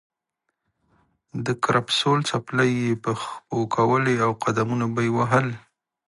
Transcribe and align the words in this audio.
د 1.45 1.47
کرپسول 1.63 2.19
څپلۍ 2.29 2.71
یې 2.83 2.93
په 3.03 3.11
پښو 3.19 3.61
کولې 3.75 4.15
او 4.25 4.31
قدمونه 4.43 4.85
به 4.93 5.01
یې 5.05 5.11
وهل. 5.17 5.47